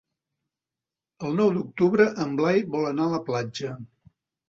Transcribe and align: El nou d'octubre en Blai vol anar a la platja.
El 1.27 1.37
nou 1.43 1.53
d'octubre 1.59 2.09
en 2.25 2.35
Blai 2.43 2.67
vol 2.75 2.91
anar 2.91 3.09
a 3.11 3.15
la 3.17 3.25
platja. 3.33 3.75